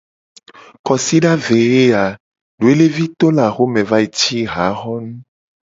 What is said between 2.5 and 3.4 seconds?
doelevi to